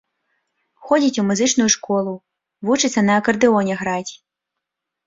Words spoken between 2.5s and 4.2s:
вучыцца на акардэоне граць.